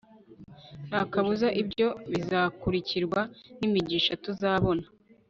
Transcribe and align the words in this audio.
nta 0.87 1.01
kabuza 1.11 1.47
ibyo 1.61 1.87
bizakurikirwa 2.11 3.21
n'imigisha 3.59 4.11
tuzabona 4.23 4.85